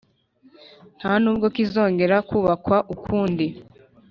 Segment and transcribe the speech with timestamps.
[0.97, 3.45] nta n’ubwo kizongera kubakwa ukundi.